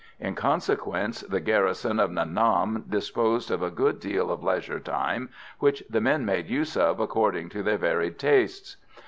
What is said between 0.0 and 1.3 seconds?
In consequence,